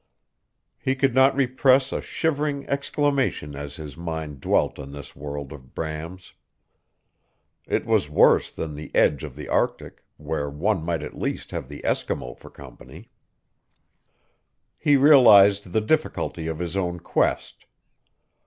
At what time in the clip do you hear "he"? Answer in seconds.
0.79-0.95, 14.79-14.95